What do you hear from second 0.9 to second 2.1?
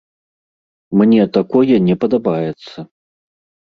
Мне такое не